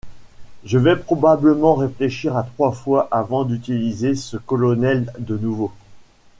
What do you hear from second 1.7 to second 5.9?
réfléchir à trois fois avant d'utiliser ce colonel de nouveau.